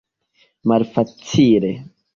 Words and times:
Malfacile! 0.67 1.71